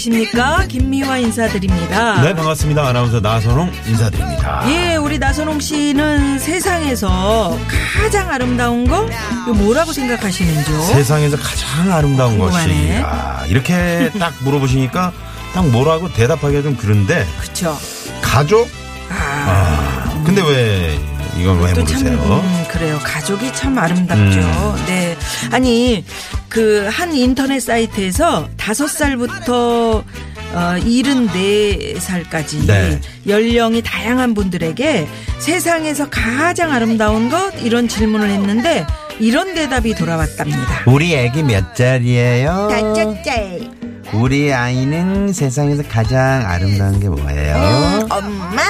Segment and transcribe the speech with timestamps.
[0.00, 0.64] 계십니까?
[0.66, 2.22] 김미화 인사드립니다.
[2.22, 7.58] 네 반갑습니다 아나운서 나선홍 인사드립니다 예, 우리 나선홍 씨는 세상에서
[8.00, 9.06] 가장 아름다운 거
[9.42, 10.80] 이거 뭐라고 생각하시는지요?
[10.80, 13.02] 세상에서 가장 아름다운 것이 궁금하네.
[13.04, 15.12] 아, 이렇게 딱 물어보시니까
[15.52, 17.76] 딱 뭐라고 대답하기가 좀 그런데 그쵸?
[18.22, 18.70] 가족?
[19.10, 20.98] 아, 아 근데 왜
[21.40, 22.40] 이건 왜또 참, 물으세요?
[22.42, 22.98] 음, 그래요.
[23.02, 24.40] 가족이 참 아름답죠.
[24.40, 24.84] 음.
[24.86, 25.16] 네.
[25.50, 26.04] 아니,
[26.50, 30.04] 그, 한 인터넷 사이트에서 다섯 살부터
[30.52, 33.00] 어, 74살까지 네.
[33.28, 35.06] 연령이 다양한 분들에게
[35.38, 37.52] 세상에서 가장 아름다운 것?
[37.62, 38.84] 이런 질문을 했는데
[39.20, 40.82] 이런 대답이 돌아왔답니다.
[40.86, 42.68] 우리 애기 몇 살이에요?
[42.70, 43.70] 짤짤짤.
[44.12, 48.08] 우리 아이는 세상에서 가장 아름다운 게 뭐예요?
[48.10, 48.62] 엄마?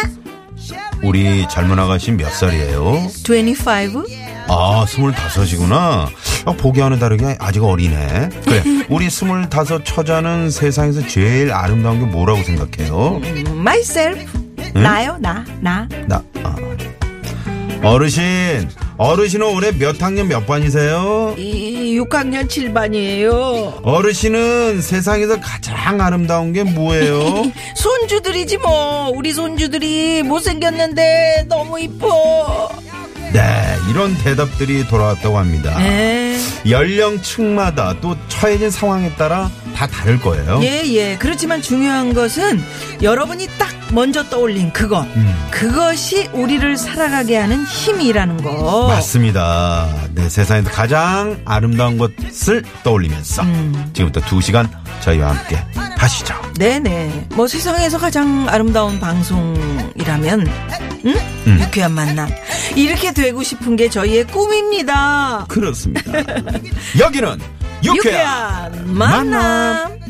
[1.02, 3.08] 우리 젊은 아가씨 몇 살이에요?
[3.24, 4.04] 25?
[4.52, 6.08] 아, 스물다섯이구나.
[6.44, 8.30] 아, 보기와는 다르게 아직 어리네.
[8.44, 13.20] 그래, 우리 스물다섯 처자는 세상에서 제일 아름다운 게 뭐라고 생각해요?
[13.52, 14.26] myself.
[14.74, 15.88] 나요, 나, 나.
[16.08, 16.56] 나, 아.
[17.84, 21.36] 어르신, 어르신은 올해 몇 학년 몇 반이세요?
[21.38, 23.80] 이 6학년 7반이에요.
[23.84, 27.50] 어르신은 세상에서 가장 아름다운 게 뭐예요?
[27.76, 29.10] 손주들이지 뭐.
[29.14, 32.68] 우리 손주들이 못생겼는데 너무 이뻐.
[33.32, 35.78] 네, 이런 대답들이 돌아왔다고 합니다.
[35.78, 36.38] 네.
[36.68, 40.60] 연령층마다 또 처해진 상황에 따라 다 다를 거예요.
[40.62, 41.16] 예, 예.
[41.16, 42.62] 그렇지만 중요한 것은
[43.02, 45.00] 여러분이 딱 먼저 떠올린 그거.
[45.02, 45.48] 음.
[45.50, 48.88] 그것이 우리를 살아가게 하는 힘이라는 거.
[48.88, 49.88] 맞습니다.
[50.14, 53.90] 네, 세상에서 가장 아름다운 것을 떠올리면서 음.
[53.92, 54.68] 지금부터 두 시간
[55.00, 55.58] 저희와 함께
[55.96, 56.34] 하시죠.
[56.58, 57.28] 네네.
[57.34, 60.46] 뭐 세상에서 가장 아름다운 방송이라면,
[61.06, 61.14] 응?
[61.46, 61.60] 음.
[61.60, 62.28] 유쾌한 만남.
[62.76, 65.46] 이렇게 되고 싶은 게 저희의 꿈입니다.
[65.48, 66.00] 그렇습니다.
[66.98, 67.38] 여기는
[67.84, 70.00] 유쾌한, 유쾌한 만남.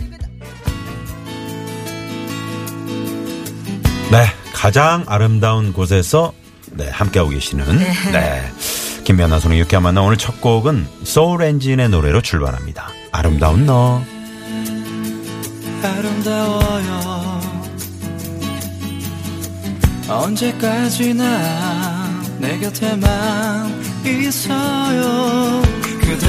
[4.10, 6.32] 네, 가장 아름다운 곳에서
[6.72, 7.64] 네, 함께하고 계시는
[8.12, 8.42] 네.
[9.04, 12.88] 김미아나 소는 유쾌한 만남 오늘 첫 곡은 소울 엔진의 노래로 출발합니다.
[13.12, 14.02] 아름다운 너.
[15.82, 17.40] 아름다워요
[20.08, 21.24] 언제까지나
[22.38, 25.62] 내 곁에만 있어요
[26.00, 26.26] 그대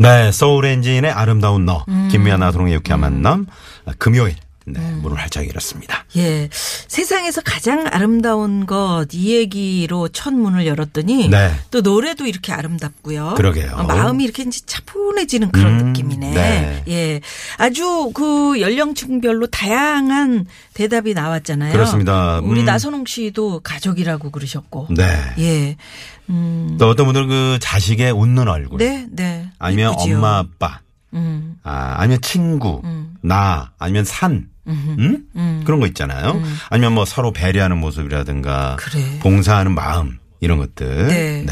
[0.00, 1.84] 네, 소울 엔진의 아름다운 너.
[2.10, 3.44] 김미아나 소의 유쾌한 만남
[3.84, 4.34] 아, 금요일
[4.72, 6.04] 네, 문을 활짝 열었습니다.
[6.16, 6.48] 예.
[6.52, 11.52] 세상에서 가장 아름다운 것, 이 얘기로 첫 문을 열었더니 네.
[11.70, 13.34] 또 노래도 이렇게 아름답고요.
[13.36, 13.72] 그러게요.
[13.74, 16.30] 어, 마음이 이렇게 이제 차분해지는 그런 음, 느낌이네.
[16.30, 16.84] 네.
[16.88, 17.20] 예.
[17.56, 21.72] 아주 그 연령층별로 다양한 대답이 나왔잖아요.
[21.72, 22.40] 그렇습니다.
[22.40, 22.64] 우리 음.
[22.64, 24.88] 나선홍 씨도 가족이라고 그러셨고.
[24.90, 25.04] 네.
[25.38, 25.76] 예.
[26.28, 26.76] 음.
[26.78, 28.78] 또 어떤 분들은 그 자식의 웃는 얼굴.
[28.78, 29.48] 네, 네.
[29.58, 30.16] 아니면 이쁘지요.
[30.16, 30.80] 엄마 아빠.
[31.12, 31.56] 음.
[31.64, 32.82] 아, 아니면 친구,
[33.20, 35.62] 나, 아니면 산, 음?
[35.64, 36.40] 그런 거 있잖아요.
[36.68, 39.18] 아니면 뭐 서로 배려하는 모습이라든가, 그래.
[39.20, 41.06] 봉사하는 마음, 이런 것들.
[41.08, 41.46] 네.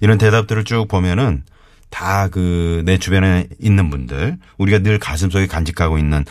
[0.00, 1.42] 이런 대답들을 쭉 보면은
[1.90, 6.24] 다 그 내 주변에 있는 분들, 우리가 늘 가슴속에 간직하고 있는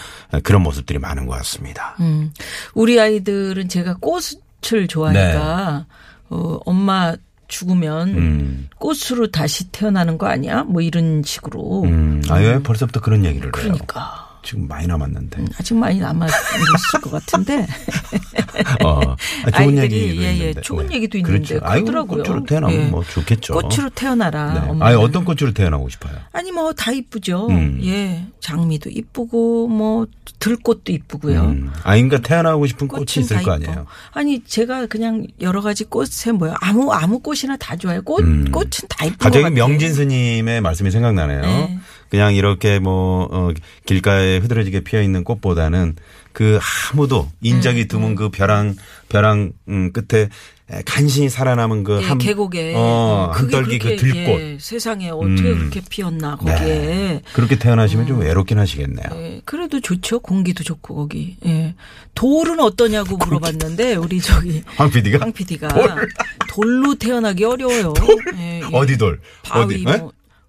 [0.44, 1.96] 그런 모습들이 많은 것 같습니다.
[2.02, 2.32] 음.
[2.74, 5.86] 우리 아이들은 제가 꽃을 좋아하니까
[6.30, 7.16] 어, 엄마
[7.48, 8.18] 죽으면 네.
[8.18, 8.70] 음.
[8.80, 10.64] 꽃으로 다시 태어나는 거 아니야?
[10.64, 11.84] 뭐 이런 식으로.
[11.84, 13.52] 음, 아유, 벌써부터 그런 얘기를 해요.
[13.54, 15.46] 그러니까 지금 많이 남았는데.
[15.58, 17.66] 아직 많이 남아 있을 것 같은데.
[18.84, 20.62] 어, 아, 좋은 얘기도 예, 예, 있는데.
[20.62, 20.96] 좋은 네.
[20.96, 21.66] 얘기도 있는데 그렇죠.
[21.66, 22.24] 그러더라고요.
[22.24, 22.86] 꽃으로 태어나면 예.
[22.86, 23.54] 뭐 좋겠죠.
[23.54, 24.54] 꽃으로 태어나라.
[24.54, 24.78] 네.
[24.82, 26.14] 아니 어떤 꽃으로 태어나고 싶어요?
[26.32, 27.48] 아니 뭐 다 이쁘죠.
[27.50, 27.80] 음.
[27.84, 30.08] 예, 장미도 이쁘고 뭐
[30.40, 31.42] 들꽃도 이쁘고요.
[31.42, 31.72] 음.
[31.84, 33.72] 아, 그러니까 태어나고 싶은 꽃이 있을 다거 이뻐.
[33.72, 33.86] 아니에요.
[34.12, 38.02] 아니 제가 그냥 여러 가지 꽃에 뭐요 아무 아무 꽃이나 다 좋아요.
[38.02, 38.52] 꽃 음.
[38.52, 39.56] 꽃은 다 이쁜 것 갑자기 같아요.
[39.56, 41.42] 명진 스님의 말씀이 생각나네요.
[41.42, 41.80] 네.
[42.10, 43.52] 그냥 이렇게 뭐 어,
[43.86, 45.96] 길가에 흐드러지게 피어 있는 꽃보다는
[46.32, 46.60] 그
[46.92, 48.76] 아무도 음, 인적이 드문 그 벼랑
[49.10, 50.30] 벼랑 음, 끝에
[50.72, 55.52] 에, 간신히 살아남은 그 예, 한, 계곡에 어, 그게 한떨기 그 들꽃 예, 세상에 어떻게
[55.52, 55.60] 음.
[55.60, 57.22] 그렇게 피었나 거기에 네.
[57.34, 59.06] 그렇게 태어나시면 좀 외롭긴 하시겠네요.
[59.14, 61.76] 예, 그래도 좋죠 공기도 좋고 거기 예.
[62.16, 66.10] 돌은 어떠냐고 물어봤는데 우리 저기 황 PD가 황 PD가 돌.
[66.48, 67.94] 돌로 태어나기 어려워요
[68.38, 68.64] 예, 예.
[68.72, 69.20] 어디 돌?
[69.44, 69.84] 바위 어디?
[69.84, 70.00] 뭐 에?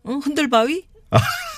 [0.04, 0.19] 어?
[0.22, 0.84] 흔들바위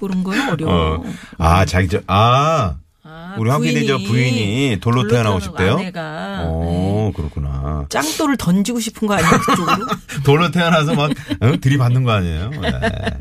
[0.00, 1.04] 그런 거요 어려워 어.
[1.38, 2.76] 아, 자기 저 아.
[3.02, 5.78] 아, 우리 황 PD 저 부인이 부인이 돌로 돌로 태어나고 싶대요.
[5.78, 7.86] 아내가, 오, 그렇구나.
[7.88, 9.86] 짱돌을 던지고 싶은 거 아니야 그쪽으로
[10.24, 11.52] 돌로 태어나서 막 어?
[11.60, 12.50] 들이받는 거 아니에요?
[12.50, 12.70] 네.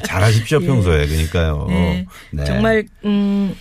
[0.05, 1.65] 잘하십시오 평소에 그러니까요.
[1.69, 2.05] 네.
[2.31, 2.43] 네.
[2.43, 3.55] 정말 음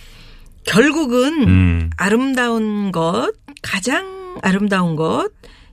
[0.65, 1.89] 결국은 음.
[1.97, 3.31] 아름다운 것
[3.61, 5.29] 가장 아름다운 것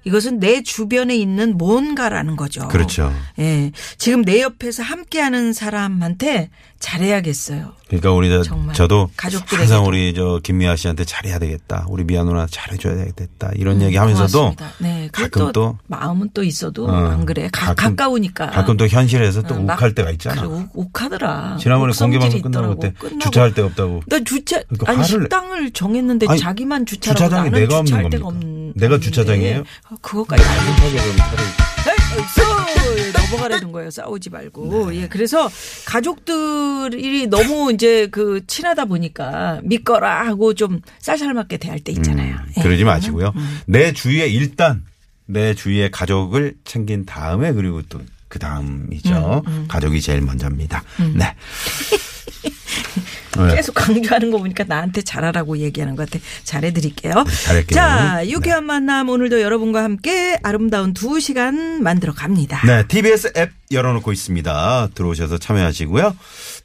[0.07, 2.69] 이것은 내 주변에 있는 뭔가라는 거죠.
[2.69, 3.13] 그렇죠.
[3.41, 3.73] 예.
[3.99, 7.73] 지금 내 옆에서 함께하는 사람한테 잘해야겠어요.
[7.89, 8.43] 그러니까 우리 저.
[8.73, 9.57] 저도 가족들에게도.
[9.61, 11.87] 항상 우리 저 김미아 씨한테 잘해야 되겠다.
[11.89, 13.51] 우리 미아 누나 잘해줘야 되겠다.
[13.57, 14.73] 이런 얘기 하면서도 음, 고맙습니다.
[14.79, 15.09] 네.
[15.13, 17.49] 가끔 또, 또 마음은 또 있어도 어, 안 그래.
[17.53, 18.51] 가, 가끔- 가까우니까.
[18.51, 20.43] 가끔 또 현실에서 또 어, 막- 욱할 때가 있잖아.
[20.43, 21.57] 그래, 욱, 욱하더라.
[21.61, 22.81] 지난번에 욱성질이 공개 방송 끝나고.
[22.81, 24.03] 그때 끝나고 주차할 데 없다고.
[24.07, 28.11] 나 주차 그러니까 아니 화를- 식당을 정했는데 아니, 자기만 주차하고 주차장이 나는 내가 없는 주차할
[28.11, 28.56] 데가 겁니까?
[28.75, 29.65] 내가 주차장이에요?
[29.89, 30.43] 아, 그거까지
[32.35, 32.43] 쏘
[33.13, 33.91] 넘어가려는 거예요.
[33.91, 34.91] 싸우지 말고.
[34.91, 35.03] 네.
[35.03, 35.51] 예, 그래서
[35.85, 42.37] 가족들이 너무 이제 그 친하다 보니까 믿거라 하고 좀 쌀쌀맞게 대할 때 있잖아요.
[42.57, 42.61] 예.
[42.61, 43.33] 음, 그러지 마시고요.
[43.67, 44.85] 내 주위에 일단
[45.27, 49.43] 내 주위에 가족을 챙긴 다음에 그리고 또 그 다음이죠.
[49.47, 50.83] 음, 가족이 제일 먼저입니다.
[51.15, 51.35] 네.
[53.37, 53.57] 네.
[53.57, 56.23] 계속 강조하는 거 보니까 나한테 잘하라고 얘기하는 것 같아.
[56.45, 57.25] 잘해드릴게요.
[57.45, 57.75] 잘할게요.
[57.75, 62.63] 자, 유쾌한 만남 오늘도 여러분과 함께 아름다운 두 시간 만들어 갑니다.
[62.67, 64.89] 네, TBS 앱 열어놓고 있습니다.
[64.95, 66.17] 들어오셔서 참여하시고요.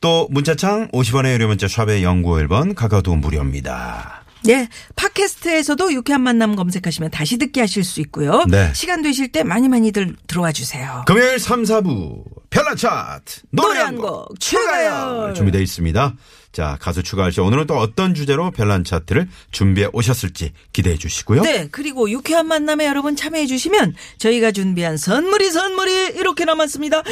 [0.02, 4.22] 또 문자창 50원의 유료 문자 샵의 연구 1번 카카오톡 무료입니다.
[4.44, 4.68] 네.
[4.96, 8.44] 팟캐스트에서도 유쾌한 만남 검색하시면 다시 듣게 하실 수 있고요.
[8.48, 8.72] 네.
[8.74, 11.04] 시간 되실 때 많이 많이들 들어와 주세요.
[11.06, 15.34] 금요일 3, 4부 별난 차트 노래 노래 한한곡곡 추가열.
[15.36, 16.16] 준비되어 있습니다.
[16.52, 21.44] 자, 가수 추가할 씨 오늘은 또 어떤 주제로 별난 차트를 준비해 오셨을지 기대해 주시고요.
[21.44, 21.68] 네.
[21.72, 27.04] 그리고 유쾌한 만남에 여러분 참여해 주시면 저희가 준비한 선물이 선물이 이렇게 남았습니다.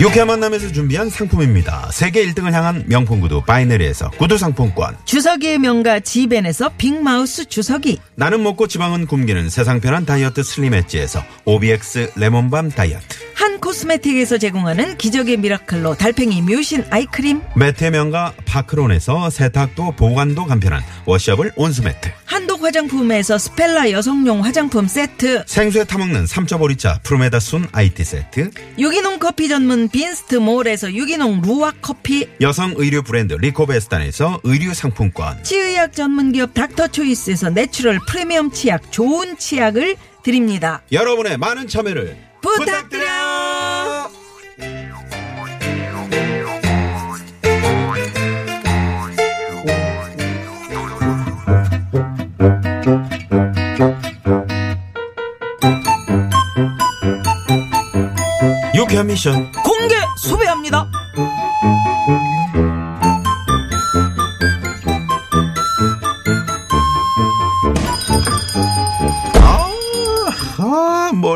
[0.00, 1.90] 유쾌한 만남에서 준비한 상품입니다.
[1.92, 4.96] 세계 1등을 향한 명품 구두 바이너리에서 구두 상품권.
[5.04, 7.98] 주서기의 명가 지벤에서 빅마우스 주서기.
[8.14, 13.27] 나는 먹고 지방은 굶기는 세상 편한 다이어트 슬림 엣지에서 OBX 레몬밤 다이어트.
[13.38, 17.40] 한 코스메틱에서 제공하는 기적의 미라클로 달팽이 뮤신 아이크림.
[17.54, 22.10] 매트의 명가 파크론에서 세탁도 보관도 간편한 워셔블 온수매트.
[22.24, 25.44] 한독 화장품에서 스펠라 여성용 화장품 세트.
[25.46, 28.50] 생수에 타먹는 3.5리차 프로메다순 IT 세트.
[28.76, 32.28] 유기농 커피 전문 빈스트 몰에서 유기농 루아 커피.
[32.40, 35.44] 여성 의류 브랜드 리코베스탄에서 의류 상품권.
[35.44, 39.94] 치의학 전문 기업 닥터 초이스에서 내추럴 프리미엄 치약 좋은 치약을
[40.24, 40.82] 드립니다.
[40.90, 44.10] 여러분의 많은 참여를 부탁드려요.
[58.74, 60.86] 유쾌한 미션 공개 수배합니다.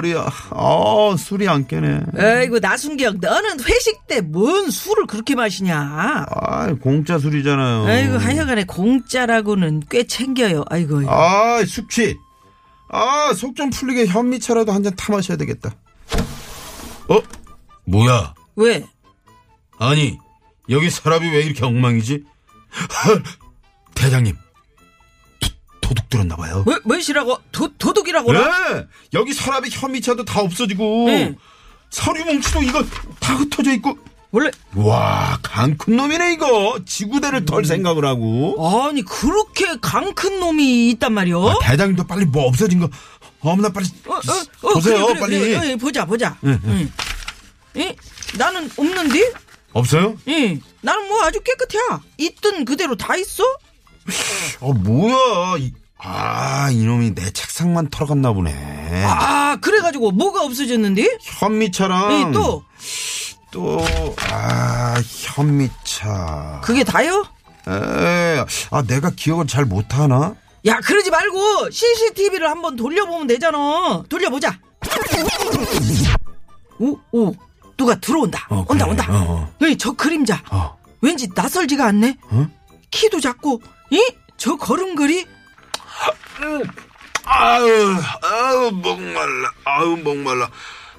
[0.02, 6.26] 머리야 아 술이 안 깨네 에이구 나순경 너는 회식 때 뭔 술을 그렇게 마시냐?
[6.28, 10.64] 아 공짜 술이잖아요 아이고 하여간에 공짜라고는 꽤 챙겨요.
[10.70, 11.02] 아이고.
[11.08, 12.16] 아 숙취
[12.90, 15.70] 아 속 좀 풀리게 현미차라도 한 잔 타 마셔야 되겠다
[17.08, 17.20] 어
[17.86, 18.84] 뭐야 왜?
[19.78, 20.18] 아니
[20.68, 22.24] 여기 서랍이 왜 이렇게 엉망이지
[23.94, 24.36] 대장님
[25.82, 27.38] 도, 도둑 들었나 봐요 왜, 왜시라고?
[27.52, 28.32] 도, 도둑이라고?
[28.32, 28.40] 네
[29.12, 31.34] 여기 서랍에 현미차도 다 없어지고 네.
[31.90, 32.82] 서류 뭉치도 이거
[33.20, 33.98] 다 흩어져 있고
[34.34, 36.78] 원래 와, 강큰 놈이네, 이거.
[36.86, 38.56] 지구대를 털 생각을 하고.
[38.88, 41.50] 아니 그렇게 강큰 놈이 있단 말이오?
[41.50, 42.88] 아, 대장님도 빨리 뭐 없어진 거.
[43.40, 43.86] 어머나, 빨리.
[44.06, 45.38] 어, 어, 어, 보세요, 그래, 그래, 빨리.
[45.38, 45.70] 그래.
[45.72, 46.38] 예, 보자, 보자.
[46.44, 46.90] 응.
[47.76, 47.94] 예?
[48.38, 49.34] 나는 없는데?
[49.74, 50.16] 없어요?
[50.28, 50.58] 예.
[50.80, 51.78] 나는 뭐 아주 깨끗해.
[52.16, 53.44] 있던 그대로 다 있어?
[54.60, 55.56] 어, 뭐야.
[55.58, 55.72] 이-
[56.04, 59.04] 아, 이놈이 내 책상만 털어갔나 보네.
[59.06, 61.18] 아, 그래가지고 뭐가 없어졌는데?
[61.22, 62.12] 현미차랑.
[62.28, 62.64] 예, 또
[63.52, 63.84] 또,
[64.30, 66.60] 아, 현미차.
[66.64, 67.24] 그게 다요?
[67.68, 70.34] 에, 아, 내가 기억을 잘 못하나?
[70.66, 74.02] 야, 그러지 말고 CCTV를 한번 돌려보면 되잖아.
[74.08, 74.58] 돌려보자.
[76.78, 77.34] 오, 오.
[77.76, 78.46] 누가 들어온다.
[78.50, 78.90] 어, 온다, 그래.
[78.90, 79.06] 온다.
[79.10, 79.66] 어, 어.
[79.66, 80.42] 에이, 저 그림자.
[80.50, 80.76] 어.
[81.00, 82.16] 왠지 낯설지가 않네.
[82.30, 82.46] 어?
[83.02, 84.00] 키도 작고, 이?
[84.36, 85.26] 저 걸음걸이?
[87.24, 89.50] 아유, 아유, 목말라.
[89.64, 90.48] 아유, 목말라.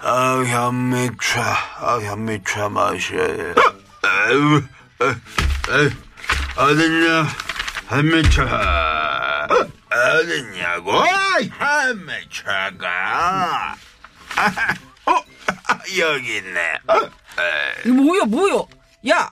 [0.02, 1.42] 아유, 현미차.
[1.78, 3.16] 아, 현미차 마셔.
[3.16, 4.62] 아유,
[5.00, 5.16] 아유,
[5.70, 5.90] 아유,
[6.58, 7.26] 어딨냐?
[7.88, 9.48] 현미차.
[9.90, 10.92] 어딨냐고?
[11.58, 12.88] 현미차가.
[15.06, 15.24] 어,
[16.00, 16.80] 여기 있네.
[17.96, 18.62] 뭐야, 뭐야?
[19.08, 19.32] 야,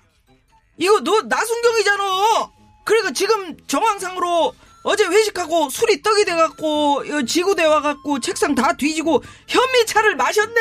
[0.78, 2.61] 이거 너 나순경이잖아.
[2.84, 10.16] 그러니까 지금 정황상으로 어제 회식하고 술이 떡이 돼갖고 이거 지구대 와갖고 책상 다 뒤지고 현미차를
[10.16, 10.56] 마셨네.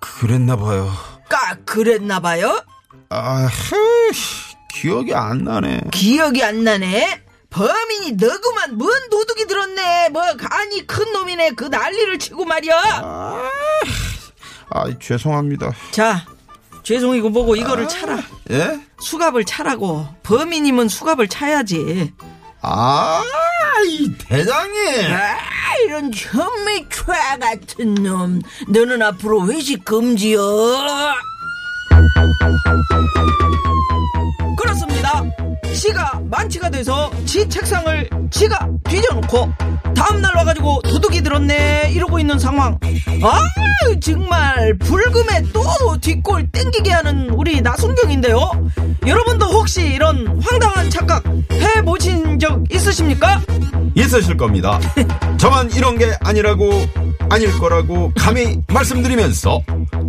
[0.00, 0.90] 그랬나 봐요.
[1.28, 2.64] 까 그랬나 봐요.
[3.10, 4.10] 아, 헤이,
[4.70, 5.82] 기억이 안 나네.
[5.92, 7.22] 기억이 안 나네.
[7.50, 10.08] 범인이 너구만 뭔 도둑이 들었네.
[10.10, 11.50] 뭐 간이 큰 놈이네.
[11.50, 12.74] 그 난리를 치고 말이야.
[14.70, 15.72] 아, 죄송합니다.
[15.90, 16.26] 자,
[16.86, 18.22] 죄송이고 뭐고 이거를 차라.
[18.52, 18.78] 예?
[19.00, 20.06] 수갑을 차라고.
[20.22, 22.12] 범인이면 수갑을 차야지.
[22.62, 23.24] 아,
[23.88, 25.12] 이 대장님.
[25.12, 28.40] 아, 이런 현미 최 같은 놈.
[28.68, 30.40] 너는 앞으로 회식 금지요.
[35.76, 39.52] 지가 만취가 돼서 지 책상을 지가 뒤져놓고
[39.94, 42.78] 다음날 와가지고 도둑이 들었네 이러고 있는 상황.
[43.22, 43.40] 아
[44.00, 45.62] 정말 불금에 또
[46.00, 48.38] 뒷골 땡기게 하는 우리 나순경인데요.
[49.06, 53.42] 여러분도 혹시 이런 황당한 착각 해보신 적 있으십니까?
[53.94, 54.80] 있으실 겁니다.
[55.36, 56.70] 저만 이런 게 아니라고,
[57.30, 59.60] 아닐 거라고 감히 말씀드리면서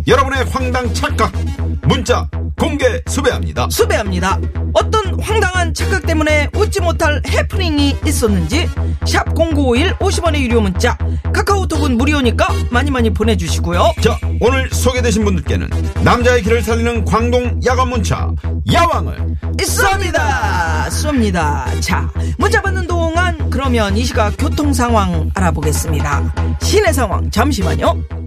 [0.06, 1.32] 여러분의 황당 착각
[1.82, 3.68] 문자 공개 수배합니다.
[3.70, 4.38] 수배합니다.
[4.72, 8.68] 어떤 황당한 착각 때문에 웃지 못할 해프닝이 있었는지
[9.06, 10.96] 샵 0951 50원의 유료 문자
[11.32, 13.92] 카카오톡은 무료니까 많이 많이 보내주시고요.
[14.02, 15.68] 자, 오늘 소개되신 분들께는
[16.02, 18.30] 남자의 길을 살리는 광동 야간 문자
[18.72, 20.88] 야왕을 쏩니다.
[20.88, 21.80] 쏩니다.
[21.80, 26.34] 자, 문자 받는 동안 그러면 이 시각 교통 상황 알아보겠습니다.
[26.60, 28.17] 시내 상황 잠시만요.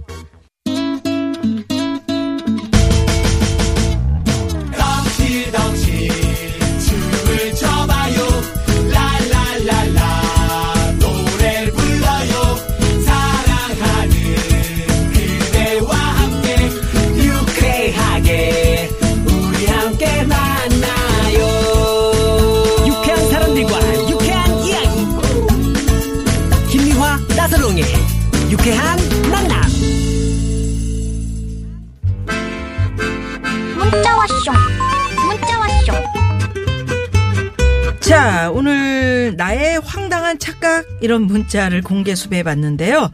[41.01, 43.09] 이런 문자를 공개 수배해 봤는데요.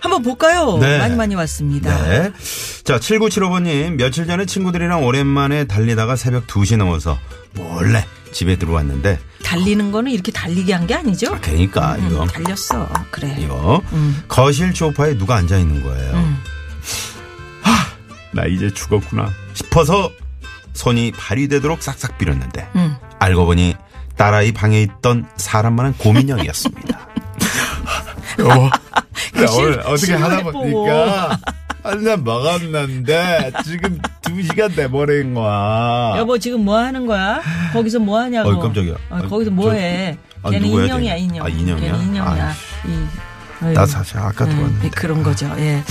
[0.00, 0.78] 한번 볼까요?
[0.78, 0.98] 네.
[0.98, 2.02] 많이 많이 왔습니다.
[2.08, 2.32] 네.
[2.84, 7.18] 자, 7975번님, 며칠 전에 친구들이랑 오랜만에 달리다가 새벽 2시 넘어서
[7.54, 11.34] 몰래 집에 들어왔는데, 달리는 거는 이렇게 달리게 한 게 아니죠?
[11.34, 12.26] 아, 그러니까, 음, 이거.
[12.26, 12.88] 달렸어.
[13.10, 13.36] 그래.
[13.38, 13.82] 이거.
[13.92, 14.22] 음.
[14.28, 16.12] 거실 소파에 누가 앉아 있는 거예요.
[16.14, 16.36] 음.
[17.62, 17.86] 하,
[18.32, 19.30] 나 이제 죽었구나.
[19.54, 20.10] 싶어서
[20.74, 22.96] 손이 발이 되도록 싹싹 빌었는데, 음.
[23.18, 23.74] 알고 보니
[24.16, 27.08] 딸아이 방에 있던 사람만한 고민형이었습니다.
[28.44, 28.70] 어,
[29.34, 30.88] 그 실- 실루엣 보고.
[31.82, 36.14] 한잔 먹었는데 지금 두 시간 돼버린 거야.
[36.18, 37.40] 여보 지금 뭐 하는 거야?
[37.72, 38.50] 거기서 뭐 하냐고.
[38.50, 38.94] 어이, 깜짝이야.
[39.10, 40.18] 어, 거기서 뭐 저- 해?
[40.42, 41.20] 아, 걔는 누구야, 인형이야 걔?
[41.20, 41.46] 인형.
[41.46, 41.92] 아, 인형이야?
[41.92, 42.54] 걔는 인형이야.
[43.72, 44.90] 나 사실 아까 음, 들었는데.
[44.90, 45.50] 그런 거죠.
[45.58, 45.82] 예.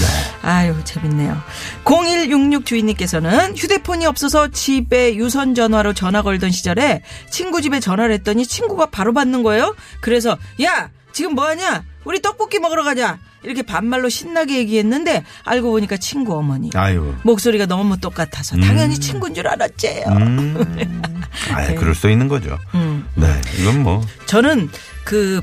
[0.44, 1.42] 아유, 재밌네요.
[1.86, 8.88] 0166 주인님께서는 휴대폰이 없어서 집에 유선 전화로 전화 걸던 시절에 친구 집에 전화를 했더니 친구가
[8.88, 9.76] 바로 받는 거예요.
[10.02, 11.86] 그래서 야, 지금 뭐 하냐?
[12.04, 13.20] 우리 떡볶이 먹으러 가자.
[13.42, 16.70] 이렇게 반말로 신나게 얘기했는데 알고 보니까 친구 어머니.
[16.74, 17.16] 아유.
[17.24, 20.04] 목소리가 너무 똑같아서 당연히 친구인 줄 알았지요.
[20.10, 21.02] 음.
[21.56, 22.60] 아, 그럴 수 있는 거죠.
[22.74, 23.08] 음.
[23.16, 23.28] 네,
[23.62, 24.06] 이건 뭐.
[24.26, 24.70] 저는
[25.06, 25.40] 그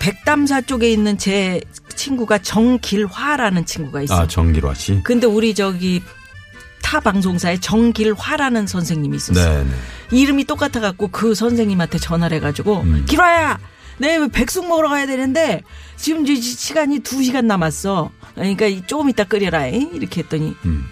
[0.00, 1.60] 백담사 쪽에 있는 제
[1.94, 4.22] 친구가 정길화라는 친구가 있어요.
[4.22, 5.00] 아, 정기화 씨.
[5.04, 6.02] 근데 우리 저기
[6.82, 9.62] 타 방송사에 정길화라는 선생님이 있었어요.
[9.62, 9.76] 네, 네.
[10.10, 13.04] 이름이 똑같아 갖고 그 선생님한테 전화를 해가지고 음.
[13.08, 13.60] 길화야,
[13.98, 15.62] 내 백숙 먹으러 가야 되는데
[15.96, 18.10] 지금 이제 시간이 두 시간 남았어.
[18.34, 19.68] 그러니까 조금 이따 끓여라.
[19.68, 19.94] 잉?
[19.94, 20.86] 이렇게 했더니 음.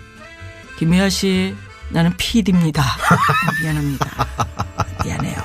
[0.78, 1.54] 김혜아 씨,
[1.90, 2.82] 나는 PD입니다.
[3.62, 4.26] 미안합니다.
[5.04, 5.36] 미안해요.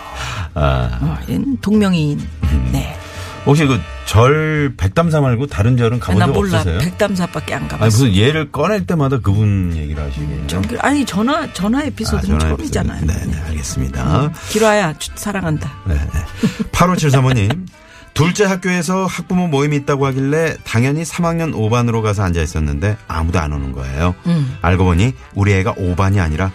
[0.55, 1.17] 아, 어,
[1.61, 2.27] 동명이인.
[2.71, 2.98] 네.
[3.45, 6.57] 혹시 그 절 백담사 말고 다른 절은 가본 나적 몰라.
[6.57, 6.79] 없으세요?
[6.79, 7.85] 백담사밖에 안 아니 가봤어.
[7.85, 10.47] 무슨 예를 꺼낼 때마다 그분 얘기를 하시겠네요.
[10.47, 13.05] 정길 아니 전화 전화 에피소드는 전화 처음이잖아요.
[13.05, 14.31] 네, 네, 알겠습니다.
[14.49, 15.71] 길화야 주- 사랑한다.
[15.85, 16.69] 네, 네.
[16.71, 17.67] 8573호님.
[18.15, 23.71] 둘째 학교에서 학부모 모임이 있다고 하길래 당연히 3학년 5반으로 가서 앉아 있었는데 아무도 안 오는
[23.71, 24.15] 거예요.
[24.25, 24.57] 음.
[24.63, 26.51] 알고 보니 우리 애가 5반이 아니라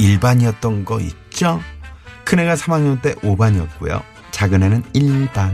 [0.00, 1.62] 1반이었던 거 있죠?
[2.24, 4.02] 큰애가 3학년 때 5반이었고요.
[4.38, 5.50] 작은 애는 1반.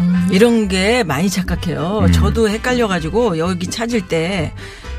[0.00, 2.00] 음, 이런 게 많이 착각해요.
[2.06, 2.10] 음.
[2.12, 4.52] 저도 헷갈려가지고 여기 찾을 때,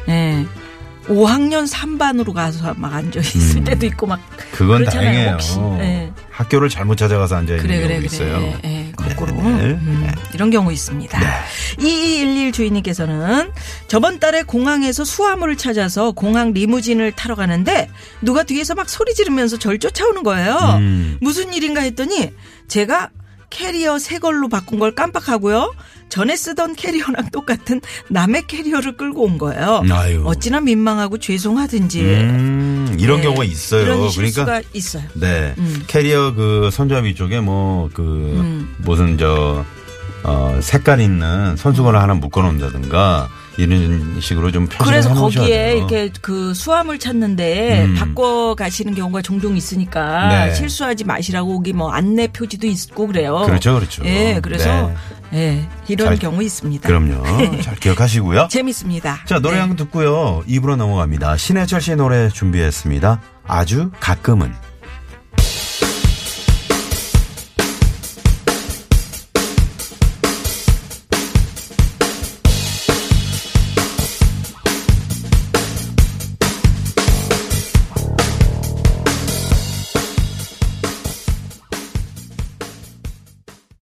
[0.08, 0.46] 예.
[1.08, 3.64] 5학년 3반으로 가서 막 앉아 있을 음.
[3.66, 4.20] 때도 있고 막
[4.52, 5.32] 그건 그렇잖아요, 다행이에요.
[5.34, 5.60] 혹시.
[5.80, 6.14] 예.
[6.32, 8.26] 학교를 잘못 찾아가서 앉아 있는 그래 그래 경우도 그래.
[8.28, 8.60] 있어요.
[8.64, 9.42] 예, 거꾸로 네.
[9.42, 10.12] 음, 네.
[10.34, 11.20] 이런 경우 있습니다.
[11.80, 13.52] 2211 주인님께서는
[13.88, 17.90] 저번 달에 공항에서 수화물을 찾아서 공항 리무진을 타러 가는데
[18.22, 20.56] 누가 뒤에서 막 소리 지르면서 절 쫓아오는 거예요.
[20.80, 21.18] 음.
[21.22, 22.32] 무슨 일인가 했더니
[22.68, 23.10] 제가
[23.50, 25.74] 캐리어 새 걸로 바꾼 걸 깜빡하고요.
[26.10, 29.84] 전에 쓰던 캐리어랑 똑같은 남의 캐리어를 끌고 온 거예요.
[29.92, 30.24] 아유.
[30.26, 33.24] 어찌나 민망하고 죄송하든지 음, 이런 네.
[33.24, 33.82] 경우가 있어요.
[33.84, 35.04] 이런 실수가 그러니까 있어요.
[35.16, 35.54] 네.
[35.58, 35.84] 음.
[35.88, 38.76] 캐리어 그 손잡이 쪽에 뭐그 음.
[38.80, 39.66] 무슨 저
[40.24, 45.78] 어, 색깔 있는 손수건을 하나 묶어 놓는다든가 이런 식으로 좀 그래서 거기에 돼요.
[45.78, 47.96] 이렇게 그 수화물 찾는데 음.
[47.96, 50.54] 바꿔 가시는 경우가 종종 있으니까 네.
[50.54, 53.44] 실수하지 마시라고 거기 뭐 안내 표지도 있고 그래요.
[53.46, 54.06] 그렇죠, 그렇죠.
[54.06, 54.92] 예, 그래서
[55.32, 55.38] 네.
[55.40, 56.88] 예, 이런 잘- 경우 있습니다.
[56.88, 57.24] 그럼요.
[57.62, 58.48] 잘 기억하시고요.
[58.50, 59.20] 재밌습니다.
[59.26, 59.62] 자, 노래 네.
[59.62, 60.44] 한곡 듣고요.
[60.46, 61.38] 입으로 넘어갑니다.
[61.38, 63.22] 신해철 씨 노래 준비했습니다.
[63.48, 64.54] 아주 가끔은.